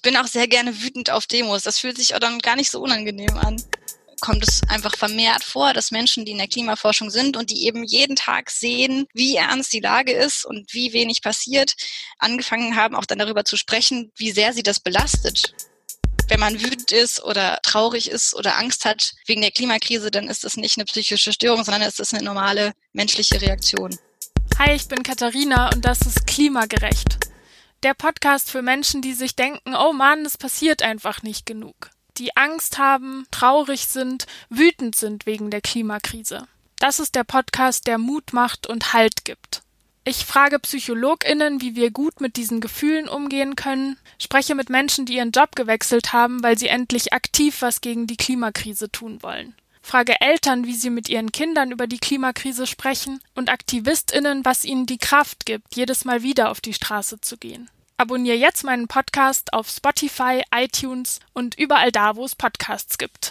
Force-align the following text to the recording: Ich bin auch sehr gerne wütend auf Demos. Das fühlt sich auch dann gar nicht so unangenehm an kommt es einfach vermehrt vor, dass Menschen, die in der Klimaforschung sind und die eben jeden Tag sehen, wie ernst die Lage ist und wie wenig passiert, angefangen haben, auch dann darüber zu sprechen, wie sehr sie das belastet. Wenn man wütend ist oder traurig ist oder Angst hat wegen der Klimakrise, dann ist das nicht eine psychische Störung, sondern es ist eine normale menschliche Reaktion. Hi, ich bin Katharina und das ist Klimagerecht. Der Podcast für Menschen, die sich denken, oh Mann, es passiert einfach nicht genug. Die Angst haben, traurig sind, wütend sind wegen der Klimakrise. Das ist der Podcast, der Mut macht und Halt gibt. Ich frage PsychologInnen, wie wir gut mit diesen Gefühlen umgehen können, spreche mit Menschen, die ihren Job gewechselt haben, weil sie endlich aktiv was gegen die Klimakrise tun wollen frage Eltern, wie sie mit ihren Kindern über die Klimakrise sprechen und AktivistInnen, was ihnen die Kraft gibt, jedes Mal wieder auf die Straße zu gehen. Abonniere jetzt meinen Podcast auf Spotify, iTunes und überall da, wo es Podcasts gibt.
Ich 0.00 0.02
bin 0.02 0.16
auch 0.16 0.26
sehr 0.26 0.48
gerne 0.48 0.80
wütend 0.80 1.10
auf 1.10 1.26
Demos. 1.26 1.62
Das 1.62 1.78
fühlt 1.78 1.98
sich 1.98 2.14
auch 2.14 2.20
dann 2.20 2.38
gar 2.38 2.56
nicht 2.56 2.70
so 2.70 2.80
unangenehm 2.80 3.36
an 3.36 3.62
kommt 4.20 4.46
es 4.46 4.62
einfach 4.68 4.96
vermehrt 4.96 5.44
vor, 5.44 5.74
dass 5.74 5.90
Menschen, 5.90 6.24
die 6.24 6.32
in 6.32 6.38
der 6.38 6.48
Klimaforschung 6.48 7.10
sind 7.10 7.36
und 7.36 7.50
die 7.50 7.66
eben 7.66 7.84
jeden 7.84 8.16
Tag 8.16 8.50
sehen, 8.50 9.06
wie 9.12 9.36
ernst 9.36 9.72
die 9.72 9.80
Lage 9.80 10.12
ist 10.12 10.44
und 10.44 10.72
wie 10.72 10.92
wenig 10.94 11.22
passiert, 11.22 11.74
angefangen 12.18 12.76
haben, 12.76 12.94
auch 12.94 13.06
dann 13.06 13.18
darüber 13.18 13.44
zu 13.44 13.56
sprechen, 13.56 14.10
wie 14.16 14.30
sehr 14.30 14.52
sie 14.52 14.62
das 14.62 14.80
belastet. 14.80 15.54
Wenn 16.28 16.40
man 16.40 16.62
wütend 16.62 16.92
ist 16.92 17.22
oder 17.22 17.58
traurig 17.62 18.10
ist 18.10 18.34
oder 18.34 18.56
Angst 18.58 18.86
hat 18.86 19.14
wegen 19.26 19.42
der 19.42 19.50
Klimakrise, 19.50 20.10
dann 20.10 20.28
ist 20.28 20.44
das 20.44 20.56
nicht 20.56 20.78
eine 20.78 20.84
psychische 20.84 21.32
Störung, 21.32 21.64
sondern 21.64 21.82
es 21.82 21.98
ist 21.98 22.14
eine 22.14 22.24
normale 22.24 22.72
menschliche 22.92 23.40
Reaktion. 23.40 23.98
Hi, 24.58 24.74
ich 24.74 24.86
bin 24.86 25.02
Katharina 25.02 25.70
und 25.74 25.84
das 25.84 26.00
ist 26.02 26.26
Klimagerecht. 26.26 27.19
Der 27.82 27.94
Podcast 27.94 28.50
für 28.50 28.60
Menschen, 28.60 29.00
die 29.00 29.14
sich 29.14 29.36
denken, 29.36 29.74
oh 29.74 29.94
Mann, 29.94 30.26
es 30.26 30.36
passiert 30.36 30.82
einfach 30.82 31.22
nicht 31.22 31.46
genug. 31.46 31.88
Die 32.18 32.36
Angst 32.36 32.76
haben, 32.76 33.26
traurig 33.30 33.86
sind, 33.86 34.26
wütend 34.50 34.96
sind 34.96 35.24
wegen 35.24 35.50
der 35.50 35.62
Klimakrise. 35.62 36.46
Das 36.78 37.00
ist 37.00 37.14
der 37.14 37.24
Podcast, 37.24 37.86
der 37.86 37.96
Mut 37.96 38.34
macht 38.34 38.66
und 38.66 38.92
Halt 38.92 39.24
gibt. 39.24 39.62
Ich 40.04 40.26
frage 40.26 40.58
PsychologInnen, 40.58 41.62
wie 41.62 41.74
wir 41.74 41.90
gut 41.90 42.20
mit 42.20 42.36
diesen 42.36 42.60
Gefühlen 42.60 43.08
umgehen 43.08 43.56
können, 43.56 43.98
spreche 44.18 44.54
mit 44.54 44.68
Menschen, 44.68 45.06
die 45.06 45.14
ihren 45.14 45.30
Job 45.30 45.56
gewechselt 45.56 46.12
haben, 46.12 46.42
weil 46.42 46.58
sie 46.58 46.68
endlich 46.68 47.14
aktiv 47.14 47.62
was 47.62 47.80
gegen 47.80 48.06
die 48.06 48.18
Klimakrise 48.18 48.90
tun 48.90 49.22
wollen 49.22 49.54
frage 49.82 50.20
Eltern, 50.20 50.66
wie 50.66 50.74
sie 50.74 50.90
mit 50.90 51.08
ihren 51.08 51.32
Kindern 51.32 51.70
über 51.70 51.86
die 51.86 51.98
Klimakrise 51.98 52.66
sprechen 52.66 53.20
und 53.34 53.50
AktivistInnen, 53.50 54.44
was 54.44 54.64
ihnen 54.64 54.86
die 54.86 54.98
Kraft 54.98 55.46
gibt, 55.46 55.76
jedes 55.76 56.04
Mal 56.04 56.22
wieder 56.22 56.50
auf 56.50 56.60
die 56.60 56.74
Straße 56.74 57.20
zu 57.20 57.36
gehen. 57.36 57.70
Abonniere 58.00 58.36
jetzt 58.36 58.64
meinen 58.64 58.88
Podcast 58.88 59.52
auf 59.52 59.68
Spotify, 59.68 60.42
iTunes 60.54 61.20
und 61.34 61.58
überall 61.58 61.92
da, 61.92 62.16
wo 62.16 62.24
es 62.24 62.34
Podcasts 62.34 62.96
gibt. 62.96 63.28